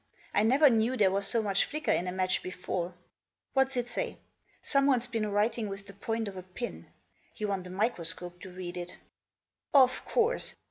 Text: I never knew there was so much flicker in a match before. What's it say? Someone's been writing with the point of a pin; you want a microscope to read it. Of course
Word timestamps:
I 0.33 0.41
never 0.41 0.67
knew 0.67 0.97
there 0.97 1.11
was 1.11 1.27
so 1.27 1.43
much 1.43 1.65
flicker 1.65 1.91
in 1.91 2.07
a 2.07 2.11
match 2.11 2.41
before. 2.41 2.95
What's 3.53 3.77
it 3.77 3.87
say? 3.87 4.17
Someone's 4.59 5.05
been 5.05 5.29
writing 5.29 5.69
with 5.69 5.85
the 5.85 5.93
point 5.93 6.27
of 6.27 6.35
a 6.37 6.41
pin; 6.41 6.87
you 7.35 7.47
want 7.47 7.67
a 7.67 7.69
microscope 7.69 8.41
to 8.41 8.49
read 8.51 8.77
it. 8.77 8.97
Of 9.75 10.03
course 10.03 10.55